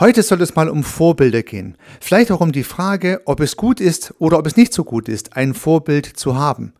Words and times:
Heute 0.00 0.24
soll 0.24 0.42
es 0.42 0.56
mal 0.56 0.68
um 0.68 0.82
Vorbilder 0.82 1.44
gehen. 1.44 1.76
Vielleicht 2.00 2.32
auch 2.32 2.40
um 2.40 2.50
die 2.50 2.64
Frage, 2.64 3.22
ob 3.26 3.38
es 3.38 3.56
gut 3.56 3.80
ist 3.80 4.12
oder 4.18 4.40
ob 4.40 4.46
es 4.48 4.56
nicht 4.56 4.74
so 4.74 4.82
gut 4.82 5.08
ist, 5.08 5.36
ein 5.36 5.54
Vorbild 5.54 6.04
zu 6.06 6.36
haben. 6.36 6.72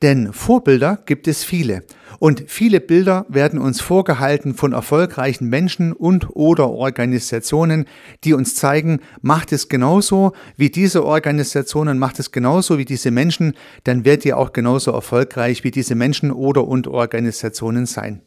Denn 0.00 0.32
Vorbilder 0.32 0.98
gibt 1.04 1.28
es 1.28 1.44
viele. 1.44 1.82
Und 2.18 2.44
viele 2.46 2.80
Bilder 2.80 3.26
werden 3.28 3.58
uns 3.58 3.82
vorgehalten 3.82 4.54
von 4.54 4.72
erfolgreichen 4.72 5.50
Menschen 5.50 5.92
und 5.92 6.34
oder 6.34 6.70
Organisationen, 6.70 7.84
die 8.24 8.32
uns 8.32 8.54
zeigen, 8.54 9.00
macht 9.20 9.52
es 9.52 9.68
genauso 9.68 10.32
wie 10.56 10.70
diese 10.70 11.04
Organisationen, 11.04 11.98
macht 11.98 12.18
es 12.18 12.32
genauso 12.32 12.78
wie 12.78 12.86
diese 12.86 13.10
Menschen, 13.10 13.52
dann 13.84 14.06
werdet 14.06 14.24
ihr 14.24 14.38
auch 14.38 14.54
genauso 14.54 14.92
erfolgreich 14.92 15.62
wie 15.62 15.70
diese 15.70 15.94
Menschen 15.94 16.30
oder 16.32 16.66
und 16.66 16.86
Organisationen 16.88 17.84
sein 17.84 18.22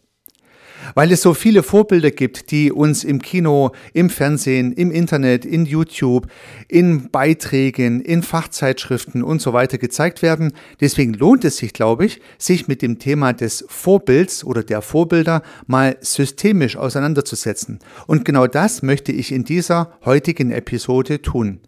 weil 0.95 1.11
es 1.11 1.21
so 1.21 1.33
viele 1.33 1.63
Vorbilder 1.63 2.11
gibt, 2.11 2.51
die 2.51 2.71
uns 2.71 3.03
im 3.03 3.21
Kino, 3.21 3.71
im 3.93 4.09
Fernsehen, 4.09 4.71
im 4.73 4.91
Internet, 4.91 5.45
in 5.45 5.65
YouTube, 5.65 6.27
in 6.67 7.09
Beiträgen, 7.09 8.01
in 8.01 8.23
Fachzeitschriften 8.23 9.23
und 9.23 9.41
so 9.41 9.53
weiter 9.53 9.77
gezeigt 9.77 10.21
werden. 10.21 10.53
Deswegen 10.81 11.13
lohnt 11.13 11.45
es 11.45 11.57
sich, 11.57 11.73
glaube 11.73 12.05
ich, 12.05 12.21
sich 12.37 12.67
mit 12.67 12.81
dem 12.81 12.99
Thema 12.99 13.33
des 13.33 13.65
Vorbilds 13.67 14.43
oder 14.43 14.63
der 14.63 14.81
Vorbilder 14.81 15.43
mal 15.67 15.97
systemisch 16.01 16.77
auseinanderzusetzen. 16.77 17.79
Und 18.07 18.25
genau 18.25 18.47
das 18.47 18.81
möchte 18.81 19.11
ich 19.11 19.31
in 19.31 19.43
dieser 19.43 19.93
heutigen 20.05 20.51
Episode 20.51 21.21
tun. 21.21 21.59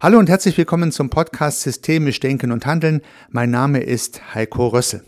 Hallo 0.00 0.18
und 0.18 0.28
herzlich 0.28 0.58
willkommen 0.58 0.92
zum 0.92 1.08
Podcast 1.08 1.62
Systemisch 1.62 2.20
Denken 2.20 2.52
und 2.52 2.66
Handeln. 2.66 3.00
Mein 3.30 3.50
Name 3.50 3.80
ist 3.80 4.34
Heiko 4.34 4.68
Rössel. 4.68 5.02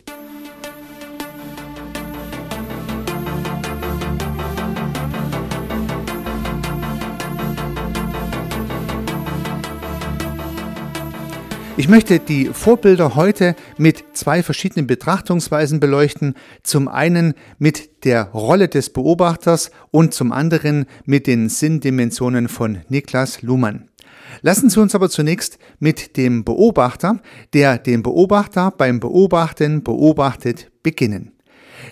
Ich 11.79 11.89
möchte 11.89 12.19
die 12.21 12.47
Vorbilder 12.47 13.17
heute 13.17 13.55
mit 13.77 14.03
zwei 14.15 14.43
verschiedenen 14.43 14.87
Betrachtungsweisen 14.87 15.79
beleuchten. 15.79 16.35
Zum 16.63 16.89
einen 16.89 17.35
mit 17.59 18.07
der 18.07 18.31
Rolle 18.31 18.69
des 18.69 18.89
Beobachters 18.89 19.71
und 19.91 20.15
zum 20.15 20.33
anderen 20.33 20.87
mit 21.05 21.27
den 21.27 21.51
Sinndimensionen 21.51 22.49
von 22.49 22.79
Niklas 22.89 23.43
Luhmann. 23.43 23.91
Lassen 24.41 24.71
Sie 24.71 24.81
uns 24.81 24.95
aber 24.95 25.11
zunächst 25.11 25.59
mit 25.79 26.17
dem 26.17 26.45
Beobachter, 26.45 27.21
der 27.53 27.77
den 27.77 28.03
Beobachter 28.03 28.71
beim 28.71 28.99
Beobachten 28.99 29.83
beobachtet, 29.83 30.71
beginnen. 30.83 31.36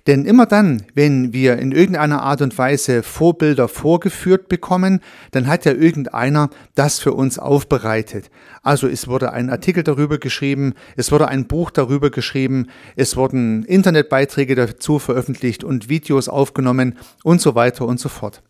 Denn 0.07 0.25
immer 0.25 0.47
dann, 0.47 0.83
wenn 0.95 1.33
wir 1.33 1.59
in 1.59 1.73
irgendeiner 1.73 2.23
Art 2.23 2.43
und 2.43 2.57
Weise 2.57 3.03
Vorbilder 3.03 3.69
vorgeführt 3.69 4.49
bekommen, 4.49 5.01
dann 5.31 5.47
hat 5.47 5.65
ja 5.65 5.73
irgendeiner 5.73 6.51
das 6.75 6.99
für 6.99 7.13
uns 7.13 7.39
aufbereitet. 7.39 8.31
Also 8.63 8.89
es 8.89 9.09
wurde 9.09 9.33
ein 9.33 9.51
Artikel 9.51 9.83
darüber 9.83 10.19
geschrieben, 10.19 10.75
es 10.97 11.13
wurde 11.13 11.29
ein 11.29 11.47
Buch 11.47 11.71
darüber 11.71 12.11
geschrieben, 12.11 12.69
es 12.97 13.17
wurden 13.17 13.65
Internetbeiträge 13.65 14.55
dazu 14.55 14.99
veröffentlicht 14.99 15.65
und 15.65 15.89
Videos 15.89 16.29
aufgenommen 16.29 16.99
und 17.23 17.41
so 17.41 17.55
weiter 17.55 17.87
und 17.87 18.01
so 18.01 18.09
fort. 18.09 18.43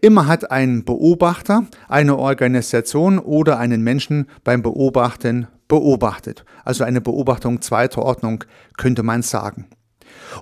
Immer 0.00 0.26
hat 0.26 0.50
ein 0.50 0.84
Beobachter 0.84 1.66
eine 1.88 2.16
Organisation 2.16 3.18
oder 3.18 3.58
einen 3.58 3.82
Menschen 3.82 4.26
beim 4.44 4.62
Beobachten 4.62 5.48
beobachtet. 5.68 6.44
Also 6.64 6.84
eine 6.84 7.00
Beobachtung 7.00 7.60
zweiter 7.62 8.02
Ordnung 8.02 8.44
könnte 8.76 9.02
man 9.02 9.22
sagen. 9.22 9.66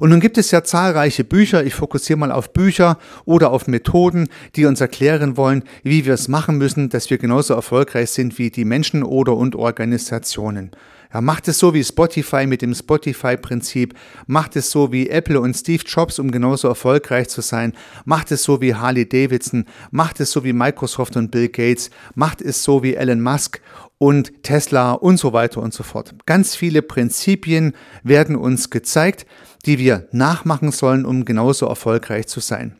Und 0.00 0.10
nun 0.10 0.20
gibt 0.20 0.38
es 0.38 0.50
ja 0.50 0.64
zahlreiche 0.64 1.24
Bücher, 1.24 1.64
ich 1.64 1.74
fokussiere 1.74 2.18
mal 2.18 2.32
auf 2.32 2.52
Bücher 2.52 2.98
oder 3.24 3.50
auf 3.50 3.66
Methoden, 3.66 4.28
die 4.56 4.66
uns 4.66 4.80
erklären 4.80 5.36
wollen, 5.36 5.64
wie 5.82 6.04
wir 6.04 6.14
es 6.14 6.28
machen 6.28 6.58
müssen, 6.58 6.88
dass 6.88 7.10
wir 7.10 7.18
genauso 7.18 7.54
erfolgreich 7.54 8.10
sind 8.10 8.38
wie 8.38 8.50
die 8.50 8.64
Menschen 8.64 9.02
oder 9.02 9.36
und 9.36 9.56
Organisationen. 9.56 10.70
Ja, 11.14 11.20
macht 11.20 11.46
es 11.46 11.60
so 11.60 11.72
wie 11.74 11.84
Spotify 11.84 12.44
mit 12.44 12.60
dem 12.60 12.74
Spotify-Prinzip, 12.74 13.94
macht 14.26 14.56
es 14.56 14.72
so 14.72 14.90
wie 14.90 15.08
Apple 15.08 15.40
und 15.40 15.54
Steve 15.54 15.84
Jobs, 15.86 16.18
um 16.18 16.32
genauso 16.32 16.66
erfolgreich 16.66 17.28
zu 17.28 17.40
sein, 17.40 17.72
macht 18.04 18.32
es 18.32 18.42
so 18.42 18.60
wie 18.60 18.74
Harley 18.74 19.08
Davidson, 19.08 19.64
macht 19.92 20.18
es 20.18 20.32
so 20.32 20.42
wie 20.42 20.52
Microsoft 20.52 21.16
und 21.16 21.30
Bill 21.30 21.48
Gates, 21.48 21.90
macht 22.16 22.42
es 22.42 22.64
so 22.64 22.82
wie 22.82 22.96
Elon 22.96 23.20
Musk 23.20 23.60
und 23.98 24.42
Tesla 24.42 24.90
und 24.90 25.18
so 25.18 25.32
weiter 25.32 25.62
und 25.62 25.72
so 25.72 25.84
fort. 25.84 26.16
Ganz 26.26 26.56
viele 26.56 26.82
Prinzipien 26.82 27.74
werden 28.02 28.34
uns 28.34 28.70
gezeigt, 28.70 29.24
die 29.66 29.78
wir 29.78 30.08
nachmachen 30.12 30.72
sollen, 30.72 31.04
um 31.04 31.24
genauso 31.24 31.66
erfolgreich 31.66 32.26
zu 32.26 32.40
sein. 32.40 32.76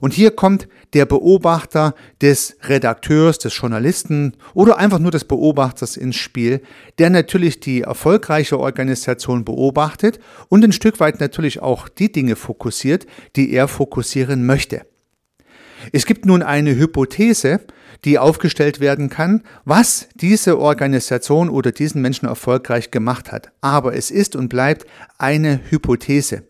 Und 0.00 0.14
hier 0.14 0.30
kommt 0.30 0.66
der 0.94 1.04
Beobachter 1.04 1.94
des 2.22 2.56
Redakteurs, 2.62 3.38
des 3.38 3.56
Journalisten 3.56 4.34
oder 4.54 4.78
einfach 4.78 4.98
nur 4.98 5.10
des 5.10 5.24
Beobachters 5.24 5.96
ins 5.96 6.16
Spiel, 6.16 6.62
der 6.98 7.10
natürlich 7.10 7.60
die 7.60 7.82
erfolgreiche 7.82 8.58
Organisation 8.58 9.44
beobachtet 9.44 10.18
und 10.48 10.64
ein 10.64 10.72
Stück 10.72 11.00
weit 11.00 11.20
natürlich 11.20 11.60
auch 11.60 11.88
die 11.88 12.10
Dinge 12.10 12.34
fokussiert, 12.34 13.06
die 13.36 13.52
er 13.52 13.68
fokussieren 13.68 14.46
möchte. 14.46 14.86
Es 15.92 16.06
gibt 16.06 16.26
nun 16.26 16.42
eine 16.42 16.76
Hypothese, 16.76 17.60
die 18.04 18.18
aufgestellt 18.18 18.80
werden 18.80 19.08
kann, 19.10 19.42
was 19.64 20.08
diese 20.14 20.58
Organisation 20.58 21.48
oder 21.48 21.72
diesen 21.72 22.02
Menschen 22.02 22.26
erfolgreich 22.26 22.90
gemacht 22.90 23.32
hat. 23.32 23.52
Aber 23.60 23.94
es 23.94 24.10
ist 24.10 24.36
und 24.36 24.48
bleibt 24.48 24.86
eine 25.18 25.60
Hypothese. 25.68 26.44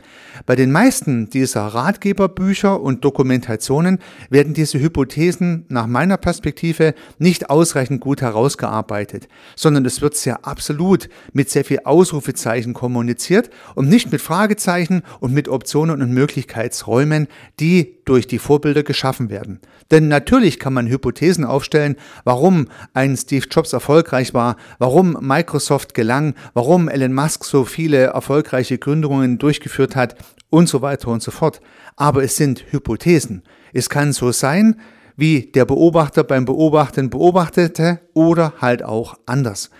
Bei 0.46 0.56
den 0.56 0.72
meisten 0.72 1.28
dieser 1.28 1.66
Ratgeberbücher 1.66 2.80
und 2.80 3.04
Dokumentationen 3.04 3.98
werden 4.30 4.54
diese 4.54 4.80
Hypothesen 4.80 5.66
nach 5.68 5.86
meiner 5.86 6.16
Perspektive 6.16 6.94
nicht 7.18 7.50
ausreichend 7.50 8.00
gut 8.00 8.22
herausgearbeitet, 8.22 9.28
sondern 9.56 9.84
es 9.84 10.00
wird 10.00 10.16
sehr 10.16 10.46
absolut 10.46 11.08
mit 11.32 11.50
sehr 11.50 11.64
viel 11.64 11.80
Ausrufezeichen 11.84 12.74
kommuniziert 12.74 13.50
und 13.74 13.88
nicht 13.88 14.12
mit 14.12 14.20
Fragezeichen 14.20 15.02
und 15.20 15.34
mit 15.34 15.48
Optionen 15.48 16.00
und 16.00 16.12
Möglichkeitsräumen, 16.12 17.26
die 17.58 17.96
durch 18.04 18.26
die 18.26 18.38
Vorbilder 18.38 18.82
geschaffen 18.82 19.30
werden. 19.30 19.60
Denn 19.90 20.08
natürlich 20.08 20.58
kann 20.58 20.72
man 20.72 20.88
Hypothesen 20.88 21.39
aufstellen, 21.44 21.96
warum 22.24 22.68
ein 22.94 23.16
Steve 23.16 23.46
Jobs 23.50 23.72
erfolgreich 23.72 24.34
war, 24.34 24.56
warum 24.78 25.16
Microsoft 25.20 25.94
gelang, 25.94 26.34
warum 26.54 26.88
Elon 26.88 27.12
Musk 27.12 27.44
so 27.44 27.64
viele 27.64 28.04
erfolgreiche 28.06 28.78
Gründungen 28.78 29.38
durchgeführt 29.38 29.96
hat 29.96 30.16
und 30.50 30.68
so 30.68 30.82
weiter 30.82 31.08
und 31.08 31.22
so 31.22 31.30
fort. 31.30 31.60
Aber 31.96 32.22
es 32.22 32.36
sind 32.36 32.64
Hypothesen. 32.70 33.42
Es 33.72 33.88
kann 33.88 34.12
so 34.12 34.32
sein, 34.32 34.80
wie 35.16 35.42
der 35.42 35.64
Beobachter 35.64 36.24
beim 36.24 36.44
Beobachten 36.44 37.10
beobachtete 37.10 38.00
oder 38.14 38.54
halt 38.60 38.82
auch 38.82 39.16
anders. 39.26 39.70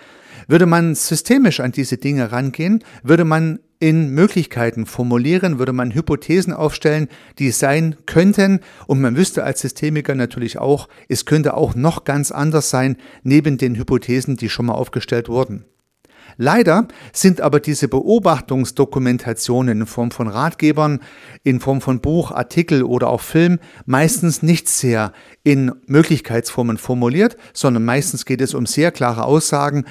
Würde 0.49 0.67
man 0.67 0.95
systemisch 0.95 1.61
an 1.61 1.73
diese 1.73 1.97
Dinge 1.97 2.33
rangehen, 2.33 2.85
würde 3.03 3.25
man 3.25 3.61
in 3.81 4.11
Möglichkeiten 4.11 4.87
formulieren, 4.87 5.59
würde 5.59 5.73
man 5.73 5.93
Hypothesen 5.93 6.53
aufstellen, 6.53 7.09
die 7.39 7.51
sein 7.51 7.97
könnten 8.07 8.61
und 8.87 9.01
man 9.01 9.17
wüsste 9.17 9.43
als 9.43 9.63
Systemiker 9.63 10.15
natürlich 10.15 10.59
auch, 10.59 10.89
es 11.09 11.25
könnte 11.25 11.55
auch 11.55 11.75
noch 11.75 12.05
ganz 12.05 12.31
anders 12.31 12.71
sein, 12.71 12.97
neben 13.23 13.59
den 13.59 13.75
Hypothesen, 13.77 14.37
die 14.37 14.51
schon 14.51 14.67
mal 14.67 14.75
aufgestellt 14.75 15.29
wurden. 15.29 15.65
Leider 16.37 16.89
sind 17.13 17.41
aber 17.41 17.61
diese 17.61 17.89
Beobachtungsdokumentationen 17.89 19.81
in 19.81 19.87
Form 19.87 20.11
von 20.11 20.29
Ratgebern, 20.29 21.01
in 21.43 21.61
Form 21.61 21.81
von 21.81 22.01
Buch, 22.01 22.31
Artikel 22.31 22.83
oder 22.83 23.09
auch 23.09 23.21
Film 23.21 23.59
meistens 23.87 24.43
nicht 24.43 24.69
sehr 24.69 25.13
in 25.43 25.73
Möglichkeitsformen 25.87 26.79
formuliert, 26.79 27.37
sondern 27.53 27.85
meistens 27.85 28.25
geht 28.25 28.41
es 28.41 28.55
um 28.55 28.67
sehr 28.67 28.93
klare 28.93 29.25
Aussagen. 29.25 29.85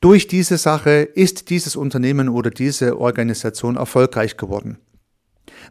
Durch 0.00 0.26
diese 0.26 0.58
Sache 0.58 1.08
ist 1.14 1.50
dieses 1.50 1.74
Unternehmen 1.74 2.28
oder 2.28 2.50
diese 2.50 2.98
Organisation 2.98 3.76
erfolgreich 3.76 4.36
geworden. 4.36 4.78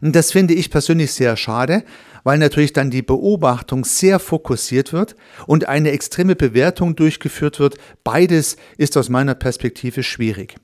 Und 0.02 0.16
das 0.16 0.32
finde 0.32 0.54
ich 0.54 0.70
persönlich 0.70 1.12
sehr 1.12 1.36
schade, 1.36 1.84
weil 2.24 2.38
natürlich 2.38 2.72
dann 2.72 2.90
die 2.90 3.02
Beobachtung 3.02 3.84
sehr 3.84 4.18
fokussiert 4.18 4.92
wird 4.92 5.16
und 5.46 5.68
eine 5.68 5.92
extreme 5.92 6.34
Bewertung 6.34 6.96
durchgeführt 6.96 7.60
wird. 7.60 7.76
Beides 8.04 8.56
ist 8.76 8.96
aus 8.96 9.08
meiner 9.08 9.34
Perspektive 9.34 10.02
schwierig. 10.02 10.56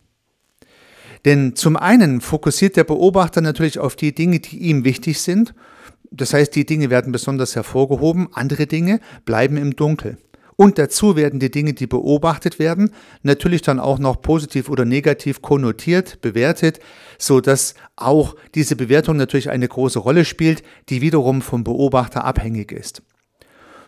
Denn 1.25 1.55
zum 1.55 1.77
einen 1.77 2.21
fokussiert 2.21 2.77
der 2.77 2.85
Beobachter 2.85 3.41
natürlich 3.41 3.79
auf 3.79 3.95
die 3.95 4.13
Dinge, 4.13 4.41
die 4.41 4.59
ihm 4.59 4.85
wichtig 4.85 5.21
sind. 5.21 5.55
Das 6.11 6.35
heißt, 6.35 6.55
die 6.57 6.67
Dinge 6.67 6.91
werden 6.91 7.13
besonders 7.13 7.55
hervorgehoben, 7.55 8.29
andere 8.33 8.67
Dinge 8.67 9.01
bleiben 9.25 9.57
im 9.57 9.77
Dunkel. 9.77 10.19
Und 10.63 10.79
dazu 10.79 11.17
werden 11.17 11.41
die 11.41 11.51
Dinge, 11.51 11.73
die 11.73 11.89
beobachtet 11.89 12.61
werden, 12.61 12.93
natürlich 13.25 13.63
dann 13.63 13.81
auch 13.81 13.99
noch 13.99 14.23
positiv 14.23 14.71
oder 14.71 14.85
negativ 14.85 15.43
konnotiert, 15.43 16.21
bewertet, 16.21 16.79
so 17.19 17.41
dass 17.41 17.75
auch 17.97 18.37
diese 18.55 18.77
Bewertung 18.77 19.17
natürlich 19.17 19.51
eine 19.51 19.67
große 19.67 19.99
Rolle 19.99 20.25
spielt, 20.25 20.63
die 20.89 21.01
wiederum 21.01 21.43
vom 21.43 21.65
Beobachter 21.65 22.25
abhängig 22.25 22.71
ist. 22.71 23.03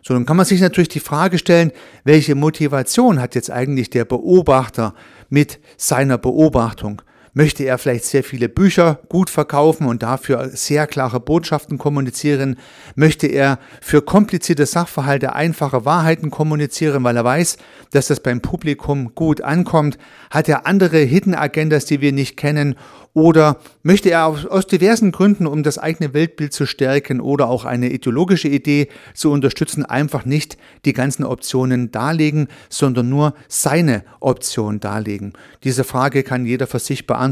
So, 0.03 0.15
dann 0.15 0.27
kann 0.27 0.37
man 0.37 0.47
sich 0.47 0.61
natürlich 0.61 0.89
die 0.89 0.99
Frage 0.99 1.39
stellen, 1.39 1.71
welche 2.03 2.35
Motivation 2.35 3.21
hat 3.21 3.37
jetzt 3.37 3.53
eigentlich 3.53 3.91
der 3.91 4.05
Beobachter 4.05 4.95
mit 5.29 5.61
seiner 5.77 6.19
Beobachtung? 6.19 7.03
Möchte 7.37 7.65
er 7.65 7.79
vielleicht 7.79 8.05
sehr 8.05 8.23
viele 8.23 8.49
Bücher 8.49 9.01
gut 9.09 9.29
verkaufen 9.29 9.89
und 9.89 10.05
dafür 10.05 10.51
sehr 10.51 10.87
klare 10.87 11.19
Botschaften 11.19 11.79
kommunizieren? 11.79 12.57
Möchte 12.95 13.27
er 13.27 13.59
für 13.81 14.03
komplizierte 14.03 14.67
Sachverhalte 14.67 15.35
einfache 15.35 15.85
Wahrheiten 15.85 16.31
kommunizieren, 16.31 17.03
weil 17.03 17.17
er 17.17 17.25
weiß, 17.25 17.57
dass 17.91 18.07
das 18.07 18.21
beim 18.21 18.41
Publikum 18.41 19.17
gut 19.17 19.41
ankommt? 19.41 19.99
Hat 20.31 20.49
er 20.49 20.69
andere 20.69 20.99
Hidden 20.99 21.35
Agendas, 21.35 21.87
die 21.87 22.01
wir 22.01 22.13
nicht 22.13 22.37
kennen? 22.37 22.77
Oder 23.15 23.59
möchte 23.85 24.11
er 24.11 24.27
aus 24.27 24.67
diversen 24.67 25.13
Gründen, 25.13 25.47
um 25.47 25.63
das 25.63 25.79
eigene 25.79 26.15
Weltbild 26.15 26.53
zu 26.53 26.67
stärken 26.67 27.21
oder 27.21 27.49
auch 27.49 27.65
eine 27.65 27.93
ideologische 27.93 28.49
Idee 28.49 28.89
zu 29.15 29.31
unterstützen, 29.31 29.85
einfach 29.85 30.25
nicht 30.25 30.57
die 30.85 30.93
ganzen 30.93 31.25
Optionen 31.25 31.93
darlegen, 31.93 32.49
sondern 32.69 33.09
nur 33.09 33.35
seine 33.47 34.05
Option 34.19 34.81
darlegen? 34.81 35.33
Diese 35.63 35.85
Frage 35.85 36.25
kann 36.25 36.45
jeder 36.45 36.67
für 36.67 36.81
sich 36.81 37.07
beantworten. 37.07 37.24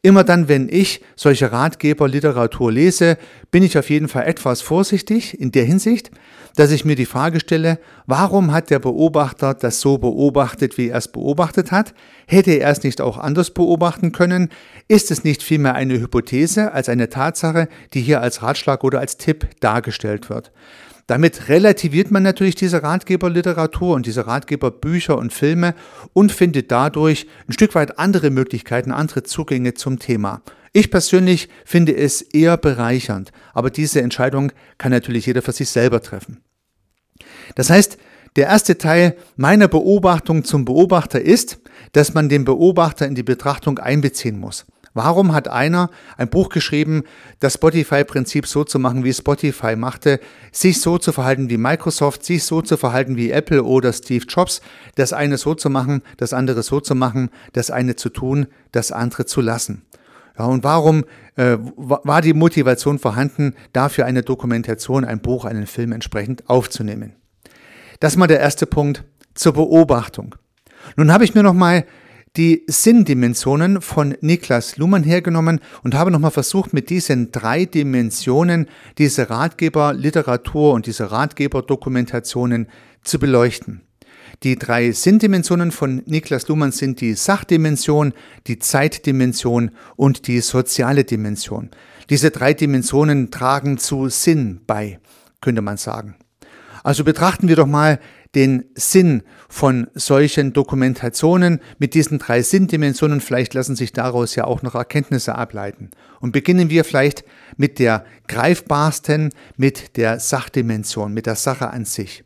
Immer 0.00 0.22
dann, 0.22 0.46
wenn 0.46 0.68
ich 0.68 1.02
solche 1.16 1.50
Ratgeberliteratur 1.50 2.70
lese, 2.70 3.18
bin 3.50 3.64
ich 3.64 3.76
auf 3.76 3.90
jeden 3.90 4.06
Fall 4.06 4.26
etwas 4.26 4.60
vorsichtig 4.60 5.40
in 5.40 5.50
der 5.50 5.64
Hinsicht, 5.64 6.12
dass 6.54 6.70
ich 6.70 6.84
mir 6.84 6.94
die 6.94 7.06
Frage 7.06 7.40
stelle, 7.40 7.80
warum 8.06 8.52
hat 8.52 8.70
der 8.70 8.78
Beobachter 8.78 9.54
das 9.54 9.80
so 9.80 9.98
beobachtet, 9.98 10.78
wie 10.78 10.90
er 10.90 10.98
es 10.98 11.08
beobachtet 11.08 11.72
hat? 11.72 11.94
Hätte 12.26 12.52
er 12.52 12.70
es 12.70 12.84
nicht 12.84 13.00
auch 13.00 13.18
anders 13.18 13.50
beobachten 13.50 14.12
können? 14.12 14.50
Ist 14.86 15.10
es 15.10 15.24
nicht 15.24 15.42
vielmehr 15.42 15.74
eine 15.74 15.98
Hypothese 15.98 16.72
als 16.72 16.88
eine 16.88 17.08
Tatsache, 17.08 17.68
die 17.92 18.00
hier 18.00 18.20
als 18.20 18.42
Ratschlag 18.42 18.84
oder 18.84 19.00
als 19.00 19.16
Tipp 19.16 19.48
dargestellt 19.60 20.30
wird? 20.30 20.52
Damit 21.08 21.48
relativiert 21.48 22.10
man 22.10 22.22
natürlich 22.22 22.54
diese 22.54 22.82
Ratgeberliteratur 22.82 23.94
und 23.94 24.04
diese 24.04 24.26
Ratgeberbücher 24.26 25.16
und 25.16 25.32
Filme 25.32 25.74
und 26.12 26.32
findet 26.32 26.70
dadurch 26.70 27.26
ein 27.48 27.54
Stück 27.54 27.74
weit 27.74 27.98
andere 27.98 28.30
Möglichkeiten, 28.30 28.92
andere 28.92 29.22
Zugänge 29.22 29.72
zum 29.72 29.98
Thema. 29.98 30.42
Ich 30.74 30.90
persönlich 30.90 31.48
finde 31.64 31.96
es 31.96 32.20
eher 32.20 32.58
bereichernd, 32.58 33.32
aber 33.54 33.70
diese 33.70 34.02
Entscheidung 34.02 34.52
kann 34.76 34.92
natürlich 34.92 35.24
jeder 35.24 35.40
für 35.40 35.52
sich 35.52 35.70
selber 35.70 36.02
treffen. 36.02 36.42
Das 37.54 37.70
heißt, 37.70 37.96
der 38.36 38.48
erste 38.48 38.76
Teil 38.76 39.16
meiner 39.36 39.66
Beobachtung 39.66 40.44
zum 40.44 40.66
Beobachter 40.66 41.22
ist, 41.22 41.58
dass 41.92 42.12
man 42.12 42.28
den 42.28 42.44
Beobachter 42.44 43.06
in 43.06 43.14
die 43.14 43.22
Betrachtung 43.22 43.78
einbeziehen 43.78 44.38
muss. 44.38 44.66
Warum 44.98 45.32
hat 45.32 45.46
einer 45.46 45.90
ein 46.16 46.28
Buch 46.28 46.48
geschrieben, 46.48 47.04
das 47.38 47.54
Spotify-Prinzip 47.54 48.48
so 48.48 48.64
zu 48.64 48.80
machen, 48.80 49.04
wie 49.04 49.14
Spotify 49.14 49.76
machte, 49.76 50.18
sich 50.50 50.80
so 50.80 50.98
zu 50.98 51.12
verhalten 51.12 51.48
wie 51.50 51.56
Microsoft, 51.56 52.24
sich 52.24 52.42
so 52.42 52.62
zu 52.62 52.76
verhalten 52.76 53.16
wie 53.16 53.30
Apple 53.30 53.62
oder 53.62 53.92
Steve 53.92 54.24
Jobs, 54.28 54.60
das 54.96 55.12
eine 55.12 55.36
so 55.36 55.54
zu 55.54 55.70
machen, 55.70 56.02
das 56.16 56.32
andere 56.32 56.64
so 56.64 56.80
zu 56.80 56.96
machen, 56.96 57.30
das 57.52 57.70
eine 57.70 57.94
zu 57.94 58.08
tun, 58.08 58.48
das 58.72 58.90
andere 58.90 59.24
zu 59.24 59.40
lassen? 59.40 59.82
Ja, 60.36 60.46
und 60.46 60.64
warum 60.64 61.04
äh, 61.36 61.58
war 61.76 62.20
die 62.20 62.34
Motivation 62.34 62.98
vorhanden, 62.98 63.54
dafür 63.72 64.04
eine 64.04 64.22
Dokumentation, 64.22 65.04
ein 65.04 65.20
Buch, 65.20 65.44
einen 65.44 65.68
Film 65.68 65.92
entsprechend 65.92 66.50
aufzunehmen? 66.50 67.14
Das 68.00 68.16
mal 68.16 68.26
der 68.26 68.40
erste 68.40 68.66
Punkt 68.66 69.04
zur 69.34 69.52
Beobachtung. 69.52 70.34
Nun 70.96 71.12
habe 71.12 71.22
ich 71.22 71.36
mir 71.36 71.44
noch 71.44 71.54
mal 71.54 71.84
die 72.38 72.62
Sinndimensionen 72.68 73.82
von 73.82 74.16
Niklas 74.20 74.76
Luhmann 74.76 75.02
hergenommen 75.02 75.58
und 75.82 75.94
habe 75.96 76.12
nochmal 76.12 76.30
versucht, 76.30 76.72
mit 76.72 76.88
diesen 76.88 77.32
drei 77.32 77.64
Dimensionen 77.64 78.68
diese 78.96 79.28
Ratgeberliteratur 79.28 80.72
und 80.72 80.86
diese 80.86 81.10
Ratgeberdokumentationen 81.10 82.68
zu 83.02 83.18
beleuchten. 83.18 83.82
Die 84.44 84.56
drei 84.56 84.92
Sinndimensionen 84.92 85.72
von 85.72 86.02
Niklas 86.06 86.46
Luhmann 86.46 86.70
sind 86.70 87.00
die 87.00 87.14
Sachdimension, 87.14 88.12
die 88.46 88.60
Zeitdimension 88.60 89.72
und 89.96 90.28
die 90.28 90.40
soziale 90.40 91.02
Dimension. 91.02 91.70
Diese 92.08 92.30
drei 92.30 92.54
Dimensionen 92.54 93.32
tragen 93.32 93.78
zu 93.78 94.08
Sinn 94.08 94.60
bei, 94.64 95.00
könnte 95.40 95.60
man 95.60 95.76
sagen. 95.76 96.14
Also 96.84 97.02
betrachten 97.02 97.48
wir 97.48 97.56
doch 97.56 97.66
mal 97.66 97.98
den 98.34 98.64
Sinn 98.74 99.22
von 99.48 99.88
solchen 99.94 100.52
Dokumentationen 100.52 101.60
mit 101.78 101.94
diesen 101.94 102.18
drei 102.18 102.42
Sinndimensionen. 102.42 103.20
Vielleicht 103.20 103.54
lassen 103.54 103.76
sich 103.76 103.92
daraus 103.92 104.34
ja 104.34 104.44
auch 104.44 104.62
noch 104.62 104.74
Erkenntnisse 104.74 105.34
ableiten. 105.34 105.90
Und 106.20 106.32
beginnen 106.32 106.70
wir 106.70 106.84
vielleicht 106.84 107.24
mit 107.56 107.78
der 107.78 108.04
greifbarsten, 108.26 109.30
mit 109.56 109.96
der 109.96 110.20
Sachdimension, 110.20 111.14
mit 111.14 111.26
der 111.26 111.36
Sache 111.36 111.70
an 111.70 111.84
sich. 111.84 112.24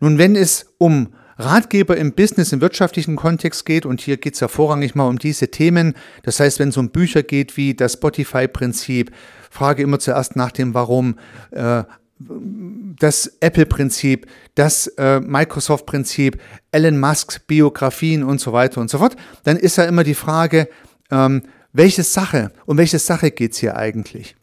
Nun, 0.00 0.18
wenn 0.18 0.36
es 0.36 0.74
um 0.78 1.14
Ratgeber 1.38 1.96
im 1.98 2.12
Business, 2.12 2.52
im 2.52 2.62
wirtschaftlichen 2.62 3.16
Kontext 3.16 3.66
geht, 3.66 3.84
und 3.84 4.00
hier 4.00 4.16
geht 4.16 4.34
es 4.34 4.40
ja 4.40 4.48
vorrangig 4.48 4.94
mal 4.94 5.06
um 5.06 5.18
diese 5.18 5.50
Themen, 5.50 5.94
das 6.22 6.40
heißt, 6.40 6.58
wenn 6.58 6.70
es 6.70 6.78
um 6.78 6.90
Bücher 6.90 7.22
geht 7.22 7.58
wie 7.58 7.74
das 7.74 7.94
Spotify-Prinzip, 7.94 9.12
frage 9.50 9.82
immer 9.82 9.98
zuerst 9.98 10.34
nach 10.36 10.50
dem 10.50 10.72
Warum, 10.72 11.18
äh, 11.50 11.84
das 12.18 13.26
Apple-Prinzip, 13.40 14.26
das 14.54 14.86
äh, 14.98 15.20
Microsoft-Prinzip, 15.20 16.40
Elon 16.72 16.98
Musks 16.98 17.38
Biografien 17.40 18.24
und 18.24 18.40
so 18.40 18.52
weiter 18.52 18.80
und 18.80 18.90
so 18.90 18.98
fort, 18.98 19.16
dann 19.44 19.56
ist 19.56 19.76
ja 19.76 19.84
immer 19.84 20.04
die 20.04 20.14
Frage, 20.14 20.68
ähm, 21.10 21.42
welche 21.72 22.02
Sache, 22.02 22.52
um 22.64 22.78
welche 22.78 22.98
Sache 22.98 23.30
geht 23.30 23.52
es 23.52 23.58
hier 23.58 23.76
eigentlich? 23.76 24.34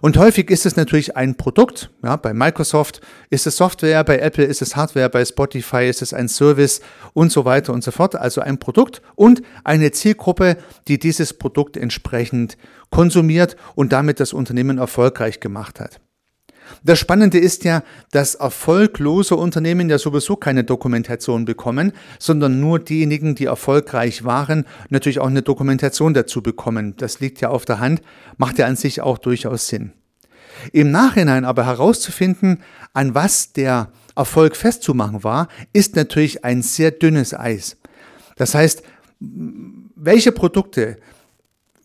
Und 0.00 0.18
häufig 0.18 0.50
ist 0.50 0.66
es 0.66 0.76
natürlich 0.76 1.16
ein 1.16 1.36
Produkt. 1.36 1.90
Ja, 2.02 2.16
bei 2.16 2.34
Microsoft 2.34 3.00
ist 3.30 3.46
es 3.46 3.56
Software, 3.56 4.04
bei 4.04 4.18
Apple 4.18 4.44
ist 4.44 4.62
es 4.62 4.76
Hardware, 4.76 5.08
bei 5.08 5.24
Spotify 5.24 5.88
ist 5.88 6.02
es 6.02 6.12
ein 6.12 6.28
Service 6.28 6.80
und 7.12 7.32
so 7.32 7.44
weiter 7.44 7.72
und 7.72 7.82
so 7.82 7.90
fort. 7.90 8.16
Also 8.16 8.40
ein 8.40 8.58
Produkt 8.58 9.02
und 9.14 9.42
eine 9.64 9.90
Zielgruppe, 9.92 10.56
die 10.88 10.98
dieses 10.98 11.34
Produkt 11.34 11.76
entsprechend 11.76 12.56
konsumiert 12.90 13.56
und 13.74 13.92
damit 13.92 14.20
das 14.20 14.32
Unternehmen 14.32 14.78
erfolgreich 14.78 15.40
gemacht 15.40 15.80
hat. 15.80 16.00
Das 16.84 16.98
Spannende 16.98 17.38
ist 17.38 17.64
ja, 17.64 17.82
dass 18.10 18.34
erfolglose 18.34 19.36
Unternehmen 19.36 19.88
ja 19.90 19.98
sowieso 19.98 20.36
keine 20.36 20.64
Dokumentation 20.64 21.44
bekommen, 21.44 21.92
sondern 22.18 22.60
nur 22.60 22.78
diejenigen, 22.78 23.34
die 23.34 23.46
erfolgreich 23.46 24.24
waren, 24.24 24.66
natürlich 24.88 25.18
auch 25.18 25.26
eine 25.26 25.42
Dokumentation 25.42 26.14
dazu 26.14 26.42
bekommen. 26.42 26.94
Das 26.96 27.20
liegt 27.20 27.40
ja 27.40 27.50
auf 27.50 27.64
der 27.64 27.80
Hand, 27.80 28.02
macht 28.36 28.58
ja 28.58 28.66
an 28.66 28.76
sich 28.76 29.00
auch 29.00 29.18
durchaus 29.18 29.68
Sinn. 29.68 29.92
Im 30.72 30.90
Nachhinein 30.90 31.44
aber 31.44 31.66
herauszufinden, 31.66 32.62
an 32.92 33.14
was 33.14 33.52
der 33.52 33.90
Erfolg 34.14 34.56
festzumachen 34.56 35.22
war, 35.22 35.48
ist 35.72 35.96
natürlich 35.96 36.44
ein 36.44 36.62
sehr 36.62 36.90
dünnes 36.90 37.34
Eis. 37.34 37.76
Das 38.36 38.54
heißt, 38.54 38.82
welche 39.20 40.32
Produkte 40.32 40.98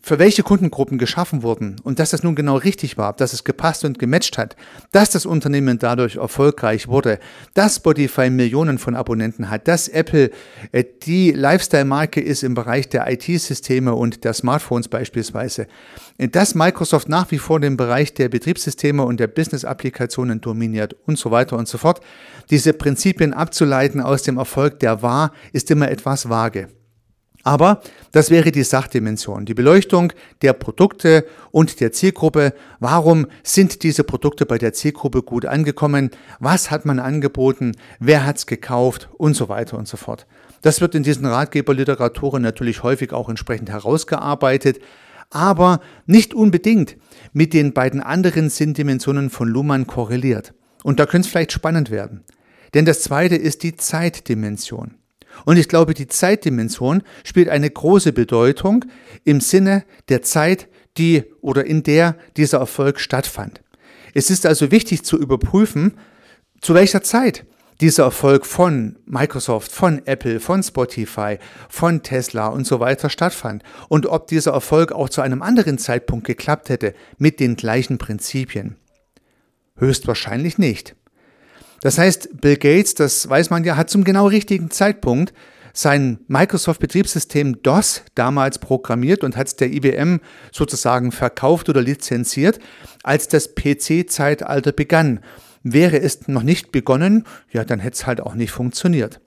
für 0.02 0.18
welche 0.18 0.42
Kundengruppen 0.42 0.98
geschaffen 0.98 1.44
wurden 1.44 1.76
und 1.84 2.00
dass 2.00 2.10
das 2.10 2.24
nun 2.24 2.34
genau 2.34 2.56
richtig 2.56 2.98
war, 2.98 3.12
dass 3.12 3.32
es 3.32 3.44
gepasst 3.44 3.84
und 3.84 4.00
gematcht 4.00 4.36
hat, 4.36 4.56
dass 4.90 5.10
das 5.10 5.24
Unternehmen 5.24 5.78
dadurch 5.78 6.16
erfolgreich 6.16 6.88
wurde, 6.88 7.20
dass 7.54 7.76
Spotify 7.76 8.28
Millionen 8.28 8.78
von 8.78 8.96
Abonnenten 8.96 9.48
hat, 9.48 9.68
dass 9.68 9.86
Apple 9.86 10.30
äh, 10.72 10.84
die 11.04 11.30
Lifestyle-Marke 11.30 12.20
ist 12.20 12.42
im 12.42 12.54
Bereich 12.54 12.88
der 12.88 13.10
IT-Systeme 13.10 13.94
und 13.94 14.24
der 14.24 14.32
Smartphones 14.32 14.88
beispielsweise, 14.88 15.68
äh, 16.18 16.28
dass 16.28 16.56
Microsoft 16.56 17.08
nach 17.08 17.30
wie 17.30 17.38
vor 17.38 17.60
den 17.60 17.76
Bereich 17.76 18.12
der 18.12 18.28
Betriebssysteme 18.28 19.04
und 19.04 19.20
der 19.20 19.28
Business-Applikationen 19.28 20.40
dominiert 20.40 20.96
und 21.06 21.16
so 21.16 21.30
weiter 21.30 21.56
und 21.56 21.68
so 21.68 21.78
fort. 21.78 22.00
Diese 22.50 22.72
Prinzipien 22.72 23.32
abzuleiten 23.32 24.00
aus 24.00 24.24
dem 24.24 24.36
Erfolg, 24.36 24.80
der 24.80 25.00
war, 25.00 25.32
ist 25.52 25.70
immer 25.70 25.90
etwas 25.90 26.28
vage. 26.28 26.68
Aber 27.42 27.82
das 28.12 28.30
wäre 28.30 28.52
die 28.52 28.62
Sachdimension, 28.62 29.44
die 29.44 29.54
Beleuchtung 29.54 30.12
der 30.42 30.52
Produkte 30.52 31.26
und 31.50 31.80
der 31.80 31.92
Zielgruppe. 31.92 32.54
Warum 32.78 33.26
sind 33.42 33.82
diese 33.82 34.04
Produkte 34.04 34.46
bei 34.46 34.58
der 34.58 34.72
Zielgruppe 34.72 35.22
gut 35.22 35.46
angekommen? 35.46 36.10
Was 36.38 36.70
hat 36.70 36.84
man 36.84 37.00
angeboten? 37.00 37.72
Wer 37.98 38.24
hat's 38.24 38.46
gekauft? 38.46 39.08
Und 39.18 39.34
so 39.34 39.48
weiter 39.48 39.76
und 39.76 39.88
so 39.88 39.96
fort. 39.96 40.26
Das 40.62 40.80
wird 40.80 40.94
in 40.94 41.02
diesen 41.02 41.26
Ratgeberliteraturen 41.26 42.42
natürlich 42.42 42.84
häufig 42.84 43.12
auch 43.12 43.28
entsprechend 43.28 43.70
herausgearbeitet, 43.70 44.80
aber 45.30 45.80
nicht 46.06 46.34
unbedingt 46.34 46.96
mit 47.32 47.52
den 47.54 47.72
beiden 47.72 48.00
anderen 48.00 48.50
Sinndimensionen 48.50 49.30
von 49.30 49.48
Luhmann 49.48 49.88
korreliert. 49.88 50.54
Und 50.84 51.00
da 51.00 51.06
könnte 51.06 51.26
es 51.26 51.32
vielleicht 51.32 51.52
spannend 51.52 51.90
werden. 51.90 52.22
Denn 52.74 52.84
das 52.84 53.02
zweite 53.02 53.36
ist 53.36 53.62
die 53.64 53.76
Zeitdimension. 53.76 54.94
Und 55.44 55.56
ich 55.56 55.68
glaube, 55.68 55.94
die 55.94 56.06
Zeitdimension 56.06 57.02
spielt 57.24 57.48
eine 57.48 57.70
große 57.70 58.12
Bedeutung 58.12 58.84
im 59.24 59.40
Sinne 59.40 59.84
der 60.08 60.22
Zeit, 60.22 60.68
die 60.98 61.24
oder 61.40 61.64
in 61.64 61.82
der 61.82 62.16
dieser 62.36 62.58
Erfolg 62.58 63.00
stattfand. 63.00 63.62
Es 64.14 64.30
ist 64.30 64.46
also 64.46 64.70
wichtig 64.70 65.04
zu 65.04 65.18
überprüfen, 65.18 65.94
zu 66.60 66.74
welcher 66.74 67.02
Zeit 67.02 67.46
dieser 67.80 68.04
Erfolg 68.04 68.46
von 68.46 68.96
Microsoft, 69.06 69.72
von 69.72 70.06
Apple, 70.06 70.38
von 70.38 70.62
Spotify, 70.62 71.38
von 71.68 72.02
Tesla 72.02 72.46
und 72.48 72.66
so 72.66 72.78
weiter 72.78 73.10
stattfand 73.10 73.64
und 73.88 74.06
ob 74.06 74.28
dieser 74.28 74.52
Erfolg 74.52 74.92
auch 74.92 75.08
zu 75.08 75.20
einem 75.20 75.42
anderen 75.42 75.78
Zeitpunkt 75.78 76.26
geklappt 76.26 76.68
hätte 76.68 76.94
mit 77.18 77.40
den 77.40 77.56
gleichen 77.56 77.98
Prinzipien. 77.98 78.76
Höchstwahrscheinlich 79.76 80.58
nicht. 80.58 80.94
Das 81.82 81.98
heißt, 81.98 82.40
Bill 82.40 82.56
Gates, 82.56 82.94
das 82.94 83.28
weiß 83.28 83.50
man 83.50 83.64
ja, 83.64 83.76
hat 83.76 83.90
zum 83.90 84.04
genau 84.04 84.28
richtigen 84.28 84.70
Zeitpunkt 84.70 85.34
sein 85.74 86.20
Microsoft-Betriebssystem 86.28 87.62
DOS 87.62 88.02
damals 88.14 88.58
programmiert 88.58 89.24
und 89.24 89.36
hat 89.36 89.48
es 89.48 89.56
der 89.56 89.72
IBM 89.72 90.20
sozusagen 90.52 91.12
verkauft 91.12 91.68
oder 91.68 91.82
lizenziert, 91.82 92.60
als 93.02 93.26
das 93.26 93.54
PC-Zeitalter 93.54 94.72
begann. 94.72 95.20
Wäre 95.64 96.00
es 96.00 96.28
noch 96.28 96.42
nicht 96.42 96.72
begonnen, 96.72 97.24
ja, 97.50 97.64
dann 97.64 97.80
hätte 97.80 97.94
es 97.94 98.06
halt 98.06 98.20
auch 98.20 98.34
nicht 98.34 98.52
funktioniert. 98.52 99.20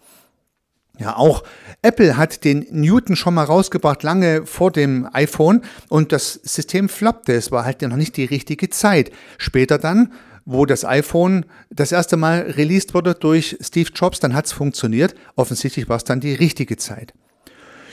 Ja, 0.97 1.17
auch 1.17 1.43
Apple 1.81 2.15
hat 2.15 2.45
den 2.45 2.65
Newton 2.71 3.17
schon 3.17 3.33
mal 3.33 3.43
rausgebracht, 3.43 4.01
lange 4.03 4.45
vor 4.45 4.71
dem 4.71 5.09
iPhone 5.11 5.61
und 5.89 6.13
das 6.13 6.33
System 6.43 6.87
floppte. 6.87 7.33
Es 7.33 7.51
war 7.51 7.65
halt 7.65 7.81
noch 7.81 7.97
nicht 7.97 8.15
die 8.15 8.23
richtige 8.23 8.69
Zeit. 8.69 9.11
Später 9.37 9.77
dann, 9.77 10.13
wo 10.45 10.65
das 10.65 10.85
iPhone 10.85 11.45
das 11.69 11.91
erste 11.91 12.17
Mal 12.17 12.41
released 12.41 12.93
wurde 12.93 13.15
durch 13.15 13.57
Steve 13.61 13.89
Jobs, 13.93 14.19
dann 14.19 14.33
hat 14.33 14.45
es 14.45 14.51
funktioniert. 14.53 15.15
Offensichtlich 15.35 15.89
war 15.89 15.97
es 15.97 16.03
dann 16.03 16.19
die 16.19 16.33
richtige 16.33 16.77
Zeit. 16.77 17.13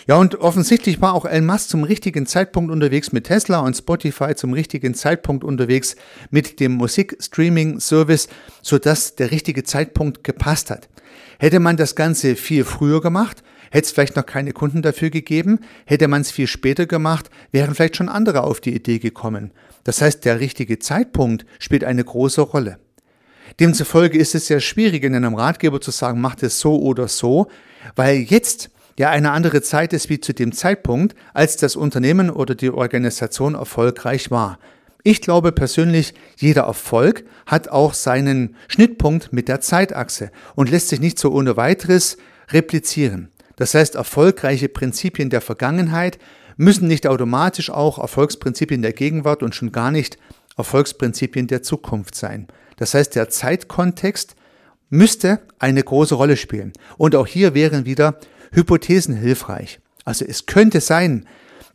Ja, 0.06 0.16
und 0.16 0.40
offensichtlich 0.40 1.00
war 1.00 1.14
auch 1.14 1.24
Elon 1.24 1.46
Musk 1.46 1.68
zum 1.68 1.84
richtigen 1.84 2.26
Zeitpunkt 2.26 2.72
unterwegs 2.72 3.12
mit 3.12 3.24
Tesla 3.24 3.60
und 3.60 3.76
Spotify 3.76 4.34
zum 4.34 4.52
richtigen 4.52 4.94
Zeitpunkt 4.94 5.44
unterwegs 5.44 5.94
mit 6.30 6.58
dem 6.58 6.72
Musikstreaming-Service, 6.72 8.28
sodass 8.62 9.14
der 9.14 9.30
richtige 9.30 9.62
Zeitpunkt 9.62 10.24
gepasst 10.24 10.70
hat. 10.70 10.88
Hätte 11.38 11.60
man 11.60 11.76
das 11.76 11.94
Ganze 11.94 12.34
viel 12.34 12.64
früher 12.64 13.00
gemacht, 13.00 13.44
hätte 13.72 13.86
es 13.86 13.90
vielleicht 13.90 14.16
noch 14.16 14.26
keine 14.26 14.52
Kunden 14.52 14.82
dafür 14.82 15.10
gegeben, 15.10 15.60
hätte 15.86 16.06
man 16.06 16.20
es 16.20 16.30
viel 16.30 16.46
später 16.46 16.86
gemacht, 16.86 17.30
wären 17.50 17.74
vielleicht 17.74 17.96
schon 17.96 18.10
andere 18.10 18.42
auf 18.42 18.60
die 18.60 18.74
Idee 18.74 18.98
gekommen. 18.98 19.50
Das 19.82 20.02
heißt, 20.02 20.24
der 20.24 20.38
richtige 20.38 20.78
Zeitpunkt 20.78 21.46
spielt 21.58 21.82
eine 21.82 22.04
große 22.04 22.42
Rolle. 22.42 22.78
Demzufolge 23.58 24.18
ist 24.18 24.34
es 24.34 24.46
sehr 24.46 24.60
schwierig, 24.60 25.02
in 25.04 25.14
einem 25.14 25.34
Ratgeber 25.34 25.80
zu 25.80 25.90
sagen, 25.90 26.20
macht 26.20 26.42
es 26.42 26.60
so 26.60 26.80
oder 26.80 27.08
so, 27.08 27.48
weil 27.96 28.18
jetzt 28.18 28.70
ja 28.98 29.10
eine 29.10 29.32
andere 29.32 29.62
Zeit 29.62 29.92
ist 29.94 30.10
wie 30.10 30.20
zu 30.20 30.34
dem 30.34 30.52
Zeitpunkt, 30.52 31.16
als 31.32 31.56
das 31.56 31.74
Unternehmen 31.74 32.30
oder 32.30 32.54
die 32.54 32.70
Organisation 32.70 33.54
erfolgreich 33.54 34.30
war. 34.30 34.58
Ich 35.02 35.20
glaube 35.22 35.50
persönlich, 35.50 36.14
jeder 36.36 36.62
Erfolg 36.62 37.24
hat 37.46 37.68
auch 37.68 37.94
seinen 37.94 38.54
Schnittpunkt 38.68 39.32
mit 39.32 39.48
der 39.48 39.60
Zeitachse 39.60 40.30
und 40.54 40.70
lässt 40.70 40.88
sich 40.88 41.00
nicht 41.00 41.18
so 41.18 41.32
ohne 41.32 41.56
weiteres 41.56 42.18
replizieren. 42.50 43.30
Das 43.56 43.74
heißt, 43.74 43.94
erfolgreiche 43.94 44.68
Prinzipien 44.68 45.30
der 45.30 45.40
Vergangenheit 45.40 46.18
müssen 46.56 46.88
nicht 46.88 47.06
automatisch 47.06 47.70
auch 47.70 47.98
Erfolgsprinzipien 47.98 48.82
der 48.82 48.92
Gegenwart 48.92 49.42
und 49.42 49.54
schon 49.54 49.72
gar 49.72 49.90
nicht 49.90 50.18
Erfolgsprinzipien 50.56 51.46
der 51.46 51.62
Zukunft 51.62 52.14
sein. 52.14 52.48
Das 52.76 52.94
heißt, 52.94 53.14
der 53.14 53.28
Zeitkontext 53.28 54.36
müsste 54.90 55.40
eine 55.58 55.82
große 55.82 56.14
Rolle 56.14 56.36
spielen. 56.36 56.72
Und 56.98 57.16
auch 57.16 57.26
hier 57.26 57.54
wären 57.54 57.86
wieder 57.86 58.18
Hypothesen 58.52 59.16
hilfreich. 59.16 59.80
Also 60.04 60.24
es 60.26 60.46
könnte 60.46 60.80
sein, 60.80 61.26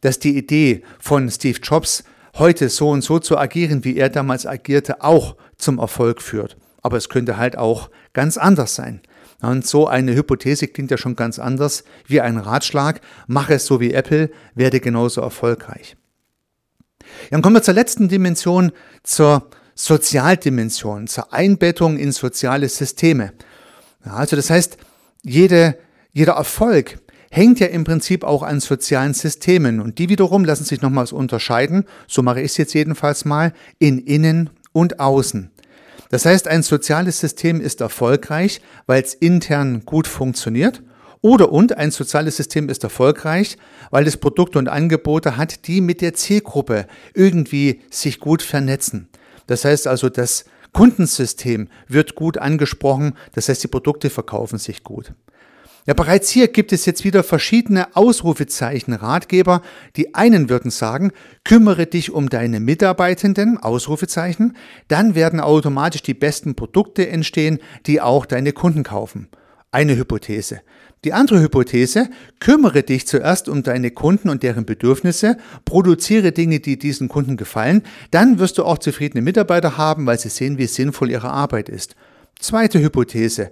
dass 0.01 0.19
die 0.19 0.37
Idee 0.37 0.83
von 0.99 1.29
Steve 1.29 1.59
Jobs, 1.61 2.03
heute 2.35 2.69
so 2.69 2.89
und 2.89 3.03
so 3.03 3.17
zu 3.17 3.37
agieren, 3.37 3.83
wie 3.83 3.97
er 3.97 4.09
damals 4.09 4.45
agierte, 4.45 5.01
auch 5.01 5.35
zum 5.57 5.79
Erfolg 5.79 6.21
führt. 6.21 6.55
Aber 6.83 6.97
es 6.97 7.09
könnte 7.09 7.37
halt 7.37 7.57
auch 7.57 7.89
ganz 8.13 8.37
anders 8.37 8.75
sein. 8.75 9.01
Und 9.41 9.67
so 9.67 9.87
eine 9.87 10.15
Hypothese 10.15 10.67
klingt 10.67 10.91
ja 10.91 10.97
schon 10.97 11.15
ganz 11.15 11.37
anders 11.37 11.83
wie 12.07 12.21
ein 12.21 12.37
Ratschlag. 12.37 13.01
Mach 13.27 13.49
es 13.49 13.65
so 13.65 13.79
wie 13.79 13.93
Apple, 13.93 14.31
werde 14.55 14.79
genauso 14.79 15.21
erfolgreich. 15.21 15.95
Dann 17.29 17.41
kommen 17.41 17.55
wir 17.55 17.63
zur 17.63 17.75
letzten 17.75 18.09
Dimension, 18.09 18.71
zur 19.03 19.49
Sozialdimension, 19.75 21.07
zur 21.07 21.33
Einbettung 21.33 21.97
in 21.97 22.11
soziale 22.11 22.67
Systeme. 22.67 23.33
Also 24.03 24.35
das 24.35 24.49
heißt, 24.49 24.77
jede 25.23 25.77
jeder 26.17 26.33
Erfolg 26.33 26.97
hängt 27.29 27.59
ja 27.59 27.67
im 27.67 27.83
Prinzip 27.83 28.23
auch 28.23 28.41
an 28.41 28.59
sozialen 28.59 29.13
Systemen 29.13 29.79
und 29.79 29.99
die 29.99 30.09
wiederum 30.09 30.43
lassen 30.43 30.63
sich 30.63 30.81
nochmals 30.81 31.11
unterscheiden, 31.11 31.83
so 32.07 32.23
mache 32.23 32.41
ich 32.41 32.47
es 32.47 32.57
jetzt 32.57 32.73
jedenfalls 32.73 33.23
mal, 33.23 33.53
in 33.77 33.99
Innen 33.99 34.49
und 34.71 34.99
Außen. 34.99 35.51
Das 36.09 36.25
heißt, 36.25 36.47
ein 36.47 36.63
soziales 36.63 37.19
System 37.19 37.59
ist 37.61 37.81
erfolgreich, 37.81 38.61
weil 38.85 39.03
es 39.03 39.13
intern 39.13 39.83
gut 39.85 40.07
funktioniert 40.07 40.81
oder 41.21 41.51
und 41.51 41.77
ein 41.77 41.91
soziales 41.91 42.37
System 42.37 42.69
ist 42.69 42.83
erfolgreich, 42.83 43.57
weil 43.91 44.07
es 44.07 44.17
Produkte 44.17 44.59
und 44.59 44.69
Angebote 44.69 45.37
hat, 45.37 45.67
die 45.67 45.81
mit 45.81 46.01
der 46.01 46.13
Zielgruppe 46.13 46.87
irgendwie 47.13 47.81
sich 47.89 48.19
gut 48.19 48.41
vernetzen. 48.41 49.09
Das 49.47 49.65
heißt 49.65 49.87
also, 49.87 50.09
das 50.09 50.45
Kundensystem 50.73 51.69
wird 51.87 52.15
gut 52.15 52.37
angesprochen, 52.37 53.13
das 53.33 53.49
heißt, 53.49 53.63
die 53.63 53.67
Produkte 53.67 54.09
verkaufen 54.09 54.59
sich 54.59 54.83
gut. 54.83 55.13
Ja, 55.87 55.93
bereits 55.93 56.29
hier 56.29 56.49
gibt 56.49 56.73
es 56.73 56.85
jetzt 56.85 57.05
wieder 57.05 57.23
verschiedene 57.23 57.95
Ausrufezeichen 57.95 58.93
Ratgeber. 58.93 59.61
Die 59.95 60.15
einen 60.15 60.49
würden 60.49 60.69
sagen, 60.69 61.13
kümmere 61.45 61.85
dich 61.85 62.11
um 62.11 62.27
deine 62.27 62.59
Mitarbeitenden, 62.59 63.57
Ausrufezeichen, 63.57 64.57
dann 64.89 65.15
werden 65.15 65.39
automatisch 65.39 66.03
die 66.03 66.13
besten 66.13 66.55
Produkte 66.55 67.07
entstehen, 67.07 67.59
die 67.85 68.01
auch 68.01 68.25
deine 68.25 68.51
Kunden 68.51 68.83
kaufen. 68.83 69.29
Eine 69.71 69.95
Hypothese. 69.95 70.59
Die 71.05 71.13
andere 71.13 71.41
Hypothese, 71.41 72.09
kümmere 72.41 72.83
dich 72.83 73.07
zuerst 73.07 73.47
um 73.47 73.63
deine 73.63 73.91
Kunden 73.91 74.27
und 74.27 74.43
deren 74.43 74.65
Bedürfnisse, 74.65 75.37
produziere 75.63 76.33
Dinge, 76.33 76.59
die 76.59 76.77
diesen 76.77 77.07
Kunden 77.07 77.37
gefallen, 77.37 77.83
dann 78.11 78.39
wirst 78.39 78.57
du 78.57 78.65
auch 78.65 78.79
zufriedene 78.79 79.21
Mitarbeiter 79.21 79.77
haben, 79.77 80.05
weil 80.05 80.19
sie 80.19 80.29
sehen, 80.29 80.57
wie 80.57 80.67
sinnvoll 80.67 81.11
ihre 81.11 81.29
Arbeit 81.29 81.69
ist. 81.69 81.95
Zweite 82.39 82.81
Hypothese, 82.81 83.51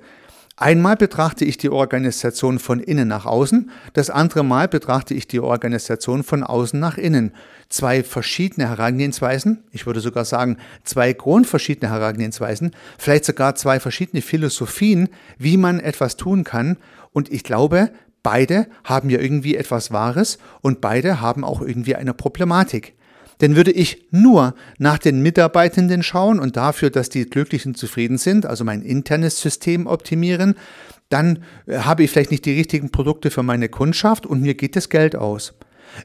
Einmal 0.57 0.95
betrachte 0.95 1.43
ich 1.43 1.57
die 1.57 1.69
Organisation 1.69 2.59
von 2.59 2.79
innen 2.79 3.09
nach 3.09 3.25
außen, 3.25 3.69
das 3.91 4.09
andere 4.09 4.41
Mal 4.45 4.69
betrachte 4.69 5.13
ich 5.13 5.27
die 5.27 5.41
Organisation 5.41 6.23
von 6.23 6.43
außen 6.43 6.79
nach 6.79 6.97
innen. 6.97 7.33
Zwei 7.67 8.03
verschiedene 8.03 8.69
Herangehensweisen, 8.69 9.65
ich 9.71 9.85
würde 9.85 9.99
sogar 9.99 10.23
sagen 10.23 10.55
zwei 10.85 11.11
grundverschiedene 11.11 11.91
Herangehensweisen, 11.91 12.71
vielleicht 12.97 13.25
sogar 13.25 13.55
zwei 13.55 13.81
verschiedene 13.81 14.21
Philosophien, 14.21 15.09
wie 15.37 15.57
man 15.57 15.81
etwas 15.81 16.15
tun 16.15 16.45
kann. 16.45 16.77
Und 17.11 17.29
ich 17.33 17.43
glaube, 17.43 17.91
beide 18.23 18.67
haben 18.85 19.09
ja 19.09 19.19
irgendwie 19.19 19.57
etwas 19.57 19.91
Wahres 19.91 20.37
und 20.61 20.79
beide 20.79 21.19
haben 21.19 21.43
auch 21.43 21.61
irgendwie 21.61 21.95
eine 21.95 22.13
Problematik. 22.13 22.95
Denn 23.41 23.55
würde 23.55 23.71
ich 23.71 24.07
nur 24.11 24.55
nach 24.77 24.97
den 24.97 25.21
Mitarbeitenden 25.21 26.03
schauen 26.03 26.39
und 26.39 26.55
dafür, 26.55 26.89
dass 26.89 27.09
die 27.09 27.25
glücklich 27.25 27.65
und 27.65 27.77
zufrieden 27.77 28.17
sind, 28.17 28.45
also 28.45 28.63
mein 28.63 28.81
internes 28.81 29.41
System 29.41 29.87
optimieren, 29.87 30.55
dann 31.09 31.39
äh, 31.67 31.79
habe 31.79 32.03
ich 32.03 32.11
vielleicht 32.11 32.31
nicht 32.31 32.45
die 32.45 32.53
richtigen 32.53 32.91
Produkte 32.91 33.31
für 33.31 33.43
meine 33.43 33.69
Kundschaft 33.69 34.25
und 34.25 34.41
mir 34.41 34.55
geht 34.55 34.75
das 34.75 34.89
Geld 34.89 35.15
aus. 35.15 35.53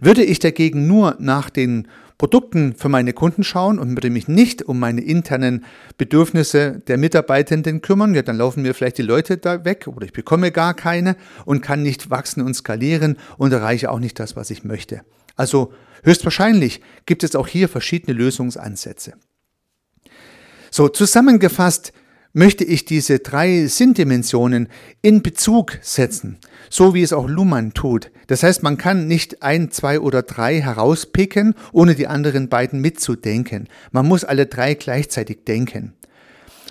Würde 0.00 0.24
ich 0.24 0.38
dagegen 0.38 0.86
nur 0.86 1.16
nach 1.18 1.50
den 1.50 1.88
Produkten 2.20 2.74
für 2.74 2.90
meine 2.90 3.14
Kunden 3.14 3.42
schauen 3.42 3.78
und 3.78 3.96
würde 3.96 4.10
mich 4.10 4.28
nicht 4.28 4.62
um 4.62 4.78
meine 4.78 5.00
internen 5.00 5.64
Bedürfnisse 5.96 6.82
der 6.86 6.98
Mitarbeitenden 6.98 7.80
kümmern, 7.80 8.14
ja, 8.14 8.20
dann 8.20 8.36
laufen 8.36 8.62
mir 8.62 8.74
vielleicht 8.74 8.98
die 8.98 9.02
Leute 9.02 9.38
da 9.38 9.64
weg 9.64 9.86
oder 9.86 10.04
ich 10.04 10.12
bekomme 10.12 10.52
gar 10.52 10.74
keine 10.74 11.16
und 11.46 11.62
kann 11.62 11.82
nicht 11.82 12.10
wachsen 12.10 12.42
und 12.42 12.52
skalieren 12.52 13.16
und 13.38 13.54
erreiche 13.54 13.90
auch 13.90 14.00
nicht 14.00 14.20
das, 14.20 14.36
was 14.36 14.50
ich 14.50 14.64
möchte. 14.64 15.00
Also 15.34 15.72
höchstwahrscheinlich 16.04 16.82
gibt 17.06 17.24
es 17.24 17.34
auch 17.34 17.48
hier 17.48 17.70
verschiedene 17.70 18.14
Lösungsansätze. 18.14 19.14
So, 20.70 20.88
zusammengefasst 20.88 21.94
möchte 22.32 22.64
ich 22.64 22.84
diese 22.84 23.18
drei 23.18 23.66
Sinndimensionen 23.66 24.68
in 25.02 25.22
Bezug 25.22 25.78
setzen, 25.82 26.38
so 26.68 26.94
wie 26.94 27.02
es 27.02 27.12
auch 27.12 27.28
Luhmann 27.28 27.74
tut. 27.74 28.10
Das 28.28 28.42
heißt, 28.42 28.62
man 28.62 28.76
kann 28.78 29.06
nicht 29.06 29.42
ein, 29.42 29.70
zwei 29.70 30.00
oder 30.00 30.22
drei 30.22 30.60
herauspicken, 30.60 31.54
ohne 31.72 31.94
die 31.94 32.06
anderen 32.06 32.48
beiden 32.48 32.80
mitzudenken. 32.80 33.68
Man 33.90 34.06
muss 34.06 34.24
alle 34.24 34.46
drei 34.46 34.74
gleichzeitig 34.74 35.44
denken. 35.44 35.94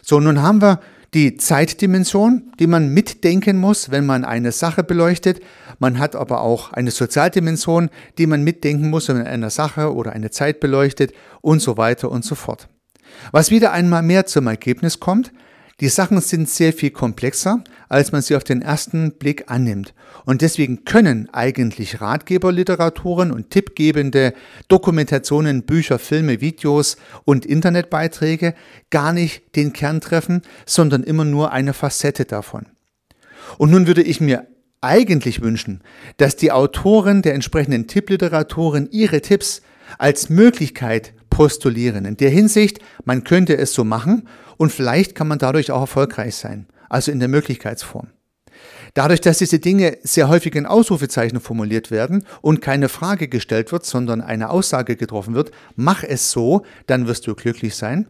So, 0.02 0.20
nun 0.20 0.42
haben 0.42 0.62
wir 0.62 0.80
die 1.14 1.38
Zeitdimension, 1.38 2.52
die 2.60 2.68
man 2.68 2.94
mitdenken 2.94 3.58
muss, 3.58 3.90
wenn 3.90 4.06
man 4.06 4.24
eine 4.24 4.52
Sache 4.52 4.84
beleuchtet. 4.84 5.42
Man 5.80 5.98
hat 5.98 6.16
aber 6.16 6.42
auch 6.42 6.72
eine 6.72 6.92
Sozialdimension, 6.92 7.90
die 8.18 8.28
man 8.28 8.44
mitdenken 8.44 8.90
muss, 8.90 9.10
wenn 9.10 9.18
man 9.18 9.28
eine 9.28 9.50
Sache 9.50 9.94
oder 9.94 10.14
eine 10.14 10.30
Zeit 10.30 10.60
beleuchtet 10.60 11.14
und 11.42 11.62
so 11.62 11.78
weiter 11.78 12.12
und 12.12 12.24
so 12.24 12.36
fort. 12.36 12.70
Was 13.32 13.50
wieder 13.50 13.72
einmal 13.72 14.04
mehr 14.04 14.28
zum 14.28 14.48
Ergebnis 14.48 15.00
kommt, 15.00 15.32
die 15.80 15.90
Sachen 15.90 16.20
sind 16.20 16.50
sehr 16.50 16.74
viel 16.74 16.92
komplexer, 16.92 17.64
als 17.88 18.12
man 18.12 18.22
sie 18.22 18.36
auf 18.36 18.44
den 18.44 18.62
ersten 18.62 19.14
Blick 19.14 19.50
annimmt. 19.50 19.94
Und 20.26 20.42
deswegen 20.42 20.84
können 20.84 21.30
eigentlich 21.32 22.02
Ratgeberliteraturen 22.02 23.32
und 23.32 23.50
tippgebende 23.50 24.34
Dokumentationen, 24.68 25.64
Bücher, 25.64 25.98
Filme, 25.98 26.42
Videos 26.42 26.98
und 27.24 27.46
Internetbeiträge 27.46 28.56
gar 28.90 29.14
nicht 29.14 29.56
den 29.56 29.72
Kern 29.72 30.02
treffen, 30.02 30.42
sondern 30.66 31.04
immer 31.04 31.26
nur 31.26 31.52
eine 31.52 31.74
Facette 31.74 32.26
davon. 32.26 32.66
Und 33.58 33.72
nun 33.72 33.88
würde 33.88 34.04
ich 34.04 34.20
mir 34.20 34.48
eigentlich 34.82 35.42
wünschen, 35.42 35.82
dass 36.18 36.36
die 36.36 36.52
Autoren 36.52 37.22
der 37.22 37.34
entsprechenden 37.34 37.88
Tippliteraturen 37.88 38.90
ihre 38.92 39.22
Tipps 39.22 39.62
als 39.98 40.30
Möglichkeit 40.30 41.14
postulieren. 41.30 42.06
In 42.06 42.18
der 42.18 42.30
Hinsicht, 42.30 42.80
man 43.06 43.24
könnte 43.24 43.58
es 43.58 43.74
so 43.74 43.84
machen 43.84 44.28
und 44.60 44.74
vielleicht 44.74 45.16
kann 45.16 45.30
man 45.30 45.40
dadurch 45.40 45.72
auch 45.72 45.80
erfolgreich 45.80 46.36
sein, 46.36 46.68
also 46.90 47.14
in 47.14 47.20
der 47.20 47.30
Möglichkeitsform. 47.30 48.10
Dadurch, 48.94 49.22
dass 49.22 49.38
diese 49.38 49.60
Dinge 49.60 49.98
sehr 50.04 50.28
häufig 50.28 50.54
in 50.54 50.66
Ausrufezeichen 50.66 51.40
formuliert 51.40 51.92
werden 51.92 52.26
und 52.42 52.62
keine 52.62 52.90
Frage 52.90 53.30
gestellt 53.30 53.72
wird, 53.72 53.86
sondern 53.86 54.20
eine 54.20 54.50
Aussage 54.50 54.98
getroffen 54.98 55.34
wird, 55.34 55.52
mach 55.78 56.04
es 56.04 56.32
so, 56.32 56.66
dann 56.88 57.08
wirst 57.08 57.26
du 57.26 57.36
glücklich 57.36 57.76
sein, 57.76 58.08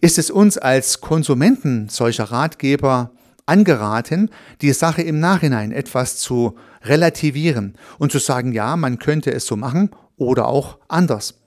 ist 0.00 0.18
es 0.18 0.32
uns 0.32 0.58
als 0.58 1.00
Konsumenten 1.00 1.88
solcher 1.88 2.24
Ratgeber 2.24 3.12
angeraten, 3.46 4.30
die 4.60 4.72
Sache 4.72 5.02
im 5.02 5.20
Nachhinein 5.20 5.70
etwas 5.70 6.16
zu 6.16 6.56
relativieren 6.82 7.76
und 8.00 8.10
zu 8.10 8.18
sagen, 8.18 8.52
ja, 8.52 8.76
man 8.76 8.98
könnte 8.98 9.32
es 9.32 9.46
so 9.46 9.54
machen 9.54 9.90
oder 10.16 10.48
auch 10.48 10.78
anders. 10.88 11.41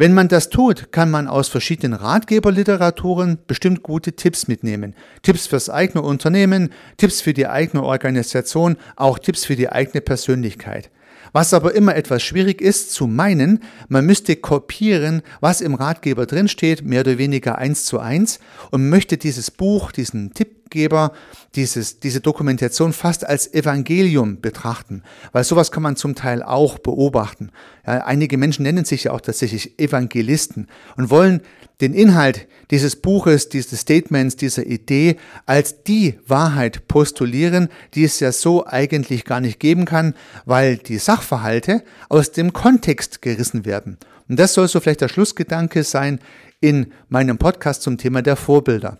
Wenn 0.00 0.14
man 0.14 0.28
das 0.28 0.48
tut, 0.48 0.92
kann 0.92 1.10
man 1.10 1.26
aus 1.26 1.48
verschiedenen 1.48 1.98
Ratgeberliteraturen 1.98 3.38
bestimmt 3.48 3.82
gute 3.82 4.12
Tipps 4.12 4.46
mitnehmen. 4.46 4.94
Tipps 5.22 5.48
fürs 5.48 5.68
eigene 5.68 6.02
Unternehmen, 6.02 6.70
Tipps 6.98 7.20
für 7.20 7.34
die 7.34 7.48
eigene 7.48 7.82
Organisation, 7.82 8.76
auch 8.94 9.18
Tipps 9.18 9.44
für 9.44 9.56
die 9.56 9.70
eigene 9.70 10.00
Persönlichkeit. 10.00 10.92
Was 11.32 11.52
aber 11.52 11.74
immer 11.74 11.96
etwas 11.96 12.22
schwierig 12.22 12.60
ist, 12.60 12.92
zu 12.92 13.08
meinen, 13.08 13.60
man 13.88 14.06
müsste 14.06 14.36
kopieren, 14.36 15.22
was 15.40 15.60
im 15.60 15.74
Ratgeber 15.74 16.26
drinsteht, 16.26 16.84
mehr 16.84 17.00
oder 17.00 17.18
weniger 17.18 17.58
eins 17.58 17.84
zu 17.84 17.98
eins, 17.98 18.38
und 18.70 18.88
möchte 18.88 19.16
dieses 19.16 19.50
Buch, 19.50 19.90
diesen 19.90 20.32
Tippgeber, 20.68 21.12
dieses, 21.54 22.00
diese 22.00 22.20
Dokumentation 22.20 22.92
fast 22.92 23.26
als 23.26 23.52
Evangelium 23.52 24.40
betrachten, 24.40 25.02
weil 25.32 25.44
sowas 25.44 25.72
kann 25.72 25.82
man 25.82 25.96
zum 25.96 26.14
Teil 26.14 26.42
auch 26.42 26.78
beobachten. 26.78 27.50
Ja, 27.86 28.04
einige 28.04 28.36
Menschen 28.36 28.64
nennen 28.64 28.84
sich 28.84 29.04
ja 29.04 29.12
auch 29.12 29.20
tatsächlich 29.20 29.78
Evangelisten 29.78 30.68
und 30.96 31.10
wollen 31.10 31.40
den 31.80 31.94
Inhalt 31.94 32.48
dieses 32.70 32.96
Buches, 32.96 33.48
dieses 33.48 33.80
Statements, 33.80 34.36
dieser 34.36 34.66
Idee 34.66 35.16
als 35.46 35.84
die 35.84 36.18
Wahrheit 36.26 36.86
postulieren, 36.86 37.68
die 37.94 38.04
es 38.04 38.20
ja 38.20 38.32
so 38.32 38.66
eigentlich 38.66 39.24
gar 39.24 39.40
nicht 39.40 39.58
geben 39.58 39.84
kann, 39.84 40.14
weil 40.44 40.76
die 40.76 40.98
Sachverhalte 40.98 41.82
aus 42.08 42.32
dem 42.32 42.52
Kontext 42.52 43.22
gerissen 43.22 43.64
werden. 43.64 43.96
Und 44.28 44.38
das 44.38 44.54
soll 44.54 44.68
so 44.68 44.80
vielleicht 44.80 45.00
der 45.00 45.08
Schlussgedanke 45.08 45.82
sein 45.84 46.20
in 46.60 46.92
meinem 47.08 47.38
Podcast 47.38 47.82
zum 47.82 47.96
Thema 47.96 48.20
der 48.20 48.36
Vorbilder. 48.36 48.98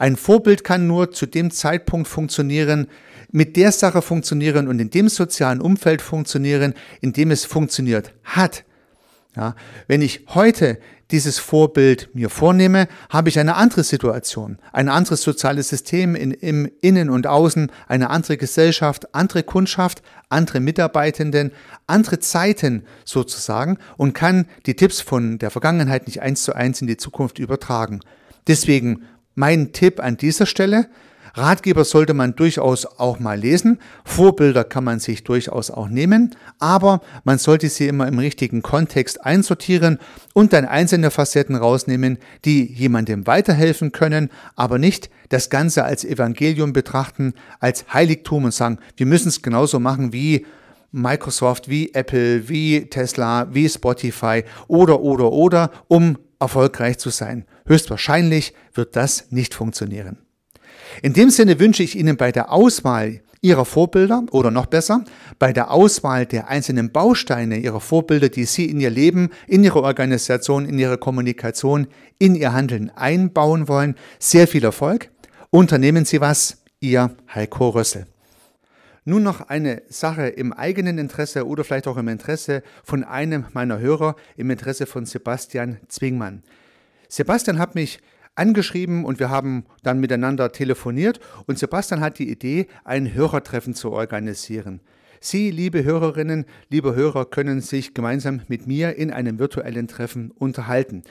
Ein 0.00 0.16
Vorbild 0.16 0.64
kann 0.64 0.86
nur 0.86 1.12
zu 1.12 1.26
dem 1.26 1.50
Zeitpunkt 1.50 2.08
funktionieren, 2.08 2.86
mit 3.32 3.54
der 3.54 3.70
Sache 3.70 4.00
funktionieren 4.00 4.66
und 4.66 4.78
in 4.78 4.88
dem 4.88 5.10
sozialen 5.10 5.60
Umfeld 5.60 6.00
funktionieren, 6.00 6.72
in 7.02 7.12
dem 7.12 7.30
es 7.30 7.44
funktioniert 7.44 8.14
hat. 8.24 8.64
Ja, 9.36 9.54
wenn 9.88 10.00
ich 10.00 10.24
heute 10.28 10.78
dieses 11.10 11.38
Vorbild 11.38 12.08
mir 12.14 12.30
vornehme, 12.30 12.88
habe 13.10 13.28
ich 13.28 13.38
eine 13.38 13.56
andere 13.56 13.84
Situation, 13.84 14.58
ein 14.72 14.88
anderes 14.88 15.20
soziales 15.20 15.68
System 15.68 16.14
in, 16.14 16.30
im 16.30 16.70
Innen 16.80 17.10
und 17.10 17.26
Außen, 17.26 17.70
eine 17.86 18.08
andere 18.08 18.38
Gesellschaft, 18.38 19.14
andere 19.14 19.42
Kundschaft, 19.42 20.02
andere 20.30 20.60
Mitarbeitenden, 20.60 21.52
andere 21.86 22.20
Zeiten 22.20 22.84
sozusagen 23.04 23.76
und 23.98 24.14
kann 24.14 24.46
die 24.64 24.76
Tipps 24.76 25.02
von 25.02 25.38
der 25.38 25.50
Vergangenheit 25.50 26.06
nicht 26.06 26.22
eins 26.22 26.42
zu 26.42 26.54
eins 26.54 26.80
in 26.80 26.86
die 26.86 26.96
Zukunft 26.96 27.38
übertragen. 27.38 28.00
Deswegen 28.46 29.02
mein 29.34 29.72
Tipp 29.72 30.00
an 30.00 30.16
dieser 30.16 30.46
Stelle, 30.46 30.88
Ratgeber 31.34 31.84
sollte 31.84 32.14
man 32.14 32.34
durchaus 32.34 32.86
auch 32.86 33.18
mal 33.18 33.38
lesen, 33.38 33.78
Vorbilder 34.04 34.64
kann 34.64 34.84
man 34.84 34.98
sich 34.98 35.22
durchaus 35.24 35.70
auch 35.70 35.88
nehmen, 35.88 36.34
aber 36.58 37.00
man 37.24 37.38
sollte 37.38 37.68
sie 37.68 37.86
immer 37.86 38.08
im 38.08 38.18
richtigen 38.18 38.62
Kontext 38.62 39.24
einsortieren 39.24 39.98
und 40.34 40.52
dann 40.52 40.64
einzelne 40.64 41.10
Facetten 41.10 41.56
rausnehmen, 41.56 42.18
die 42.44 42.64
jemandem 42.64 43.26
weiterhelfen 43.26 43.92
können, 43.92 44.30
aber 44.56 44.78
nicht 44.78 45.10
das 45.28 45.50
Ganze 45.50 45.84
als 45.84 46.04
Evangelium 46.04 46.72
betrachten, 46.72 47.34
als 47.60 47.84
Heiligtum 47.92 48.44
und 48.44 48.54
sagen, 48.54 48.78
wir 48.96 49.06
müssen 49.06 49.28
es 49.28 49.42
genauso 49.42 49.78
machen 49.78 50.12
wie 50.12 50.46
Microsoft, 50.92 51.68
wie 51.68 51.94
Apple, 51.94 52.48
wie 52.48 52.86
Tesla, 52.86 53.46
wie 53.54 53.68
Spotify 53.68 54.42
oder 54.66 55.00
oder 55.00 55.30
oder, 55.30 55.70
um 55.86 56.18
erfolgreich 56.40 56.98
zu 56.98 57.10
sein. 57.10 57.44
Höchstwahrscheinlich 57.70 58.52
wird 58.74 58.96
das 58.96 59.30
nicht 59.30 59.54
funktionieren. 59.54 60.18
In 61.02 61.12
dem 61.12 61.30
Sinne 61.30 61.60
wünsche 61.60 61.84
ich 61.84 61.96
Ihnen 61.96 62.16
bei 62.16 62.32
der 62.32 62.50
Auswahl 62.50 63.20
Ihrer 63.42 63.64
Vorbilder 63.64 64.24
oder 64.32 64.50
noch 64.50 64.66
besser, 64.66 65.04
bei 65.38 65.52
der 65.52 65.70
Auswahl 65.70 66.26
der 66.26 66.48
einzelnen 66.48 66.90
Bausteine 66.90 67.58
Ihrer 67.58 67.80
Vorbilder, 67.80 68.28
die 68.28 68.44
Sie 68.44 68.64
in 68.64 68.80
Ihr 68.80 68.90
Leben, 68.90 69.30
in 69.46 69.62
Ihre 69.62 69.84
Organisation, 69.84 70.66
in 70.66 70.80
Ihre 70.80 70.98
Kommunikation, 70.98 71.86
in 72.18 72.34
Ihr 72.34 72.52
Handeln 72.52 72.90
einbauen 72.90 73.68
wollen, 73.68 73.94
sehr 74.18 74.48
viel 74.48 74.64
Erfolg. 74.64 75.08
Unternehmen 75.50 76.04
Sie 76.04 76.20
was, 76.20 76.64
Ihr 76.80 77.14
Heiko 77.32 77.68
Rössel. 77.68 78.08
Nun 79.04 79.22
noch 79.22 79.42
eine 79.42 79.82
Sache 79.88 80.26
im 80.26 80.52
eigenen 80.52 80.98
Interesse 80.98 81.46
oder 81.46 81.62
vielleicht 81.62 81.86
auch 81.86 81.98
im 81.98 82.08
Interesse 82.08 82.64
von 82.82 83.04
einem 83.04 83.46
meiner 83.52 83.78
Hörer, 83.78 84.16
im 84.36 84.50
Interesse 84.50 84.86
von 84.86 85.06
Sebastian 85.06 85.78
Zwingmann. 85.86 86.42
Sebastian 87.10 87.58
hat 87.58 87.74
mich 87.74 87.98
angeschrieben 88.36 89.04
und 89.04 89.18
wir 89.18 89.30
haben 89.30 89.64
dann 89.82 89.98
miteinander 89.98 90.52
telefoniert 90.52 91.18
und 91.46 91.58
Sebastian 91.58 92.00
hat 92.00 92.20
die 92.20 92.30
Idee, 92.30 92.68
ein 92.84 93.12
Hörertreffen 93.12 93.74
zu 93.74 93.90
organisieren. 93.90 94.80
Sie, 95.20 95.50
liebe 95.50 95.82
Hörerinnen, 95.82 96.46
liebe 96.70 96.94
Hörer, 96.94 97.26
können 97.26 97.60
sich 97.60 97.94
gemeinsam 97.94 98.42
mit 98.46 98.68
mir 98.68 98.94
in 98.96 99.10
einem 99.10 99.40
virtuellen 99.40 99.88
Treffen 99.88 100.30
unterhalten. 100.30 101.02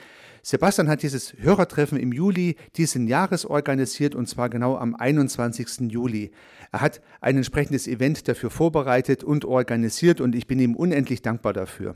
Sebastian 0.42 0.88
hat 0.88 1.02
dieses 1.02 1.34
Hörertreffen 1.38 1.98
im 1.98 2.12
Juli 2.12 2.56
diesen 2.76 3.06
Jahres 3.06 3.44
organisiert 3.44 4.14
und 4.14 4.26
zwar 4.26 4.48
genau 4.48 4.76
am 4.76 4.96
21. 4.96 5.92
Juli. 5.92 6.32
Er 6.72 6.80
hat 6.80 7.02
ein 7.20 7.36
entsprechendes 7.36 7.86
Event 7.86 8.26
dafür 8.26 8.48
vorbereitet 8.48 9.22
und 9.22 9.44
organisiert 9.44 10.22
und 10.22 10.34
ich 10.34 10.46
bin 10.46 10.58
ihm 10.58 10.74
unendlich 10.74 11.20
dankbar 11.20 11.52
dafür. 11.52 11.94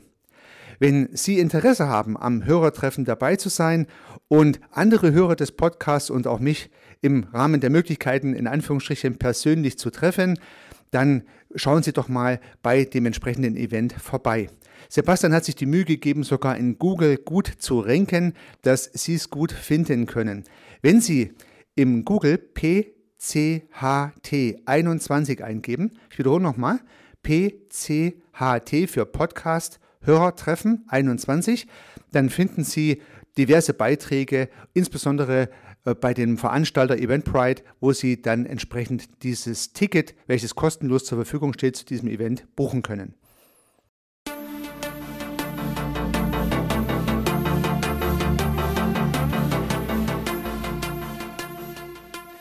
Wenn 0.79 1.09
Sie 1.13 1.39
Interesse 1.39 1.87
haben, 1.87 2.17
am 2.17 2.45
Hörertreffen 2.45 3.05
dabei 3.05 3.35
zu 3.35 3.49
sein 3.49 3.87
und 4.27 4.59
andere 4.71 5.11
Hörer 5.11 5.35
des 5.35 5.51
Podcasts 5.51 6.09
und 6.09 6.27
auch 6.27 6.39
mich 6.39 6.69
im 7.01 7.25
Rahmen 7.33 7.61
der 7.61 7.69
Möglichkeiten 7.69 8.33
in 8.33 8.47
Anführungsstrichen 8.47 9.17
persönlich 9.17 9.77
zu 9.77 9.91
treffen, 9.91 10.39
dann 10.91 11.23
schauen 11.55 11.83
Sie 11.83 11.93
doch 11.93 12.07
mal 12.07 12.39
bei 12.61 12.85
dem 12.85 13.05
entsprechenden 13.05 13.55
Event 13.55 13.93
vorbei. 13.93 14.49
Sebastian 14.89 15.33
hat 15.33 15.45
sich 15.45 15.55
die 15.55 15.65
Mühe 15.65 15.85
gegeben, 15.85 16.23
sogar 16.23 16.57
in 16.57 16.77
Google 16.77 17.17
gut 17.17 17.51
zu 17.57 17.79
ranken, 17.79 18.33
dass 18.61 18.89
Sie 18.93 19.15
es 19.15 19.29
gut 19.29 19.51
finden 19.51 20.05
können. 20.05 20.43
Wenn 20.81 21.01
Sie 21.01 21.33
im 21.75 22.05
Google 22.05 22.39
PCHT21 22.53 25.41
eingeben, 25.41 25.93
ich 26.11 26.19
wiederhole 26.19 26.43
nochmal, 26.43 26.79
PCHT 27.23 28.89
für 28.89 29.05
Podcast 29.05 29.79
Hörertreffen 30.05 30.85
21, 30.87 31.67
dann 32.11 32.29
finden 32.29 32.63
Sie 32.63 33.01
diverse 33.37 33.73
Beiträge, 33.73 34.49
insbesondere 34.73 35.49
äh, 35.83 35.95
bei 35.95 36.13
dem 36.13 36.37
Veranstalter 36.37 36.97
Eventbrite, 36.97 37.63
wo 37.79 37.91
Sie 37.91 38.21
dann 38.21 38.45
entsprechend 38.45 39.23
dieses 39.23 39.73
Ticket, 39.73 40.15
welches 40.27 40.55
kostenlos 40.55 41.05
zur 41.05 41.17
Verfügung 41.17 41.53
steht, 41.53 41.75
zu 41.75 41.85
diesem 41.85 42.07
Event 42.07 42.45
buchen 42.55 42.81
können. 42.81 43.15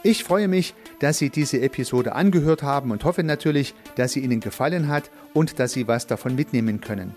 Ich 0.07 0.22
freue 0.22 0.48
mich, 0.48 0.74
dass 1.00 1.16
Sie 1.16 1.31
diese 1.31 1.62
Episode 1.62 2.14
angehört 2.14 2.62
haben 2.62 2.90
und 2.90 3.05
hoffe 3.05 3.22
natürlich, 3.22 3.74
dass 3.96 4.12
sie 4.12 4.20
Ihnen 4.20 4.40
gefallen 4.40 4.88
hat 4.88 5.11
und 5.33 5.59
dass 5.59 5.72
Sie 5.72 5.88
was 5.88 6.07
davon 6.07 6.35
mitnehmen 6.35 6.83
können. 6.83 7.16